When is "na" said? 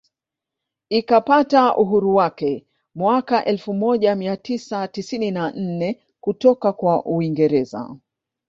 5.31-5.51